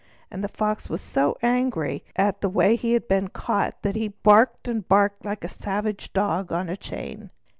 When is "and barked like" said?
4.67-5.43